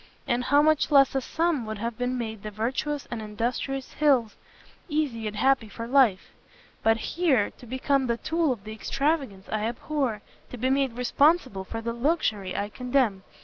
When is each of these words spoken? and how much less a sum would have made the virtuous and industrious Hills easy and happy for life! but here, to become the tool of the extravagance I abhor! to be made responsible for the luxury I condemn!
and 0.25 0.45
how 0.45 0.63
much 0.63 0.89
less 0.89 1.13
a 1.13 1.21
sum 1.21 1.63
would 1.63 1.77
have 1.77 1.99
made 1.99 2.41
the 2.41 2.49
virtuous 2.49 3.07
and 3.11 3.21
industrious 3.21 3.93
Hills 3.93 4.35
easy 4.89 5.27
and 5.27 5.35
happy 5.35 5.69
for 5.69 5.85
life! 5.85 6.31
but 6.81 6.97
here, 6.97 7.51
to 7.59 7.67
become 7.67 8.07
the 8.07 8.17
tool 8.17 8.51
of 8.51 8.63
the 8.63 8.73
extravagance 8.73 9.47
I 9.51 9.65
abhor! 9.65 10.23
to 10.49 10.57
be 10.57 10.71
made 10.71 10.93
responsible 10.93 11.65
for 11.65 11.81
the 11.81 11.93
luxury 11.93 12.55
I 12.57 12.69
condemn! 12.69 13.21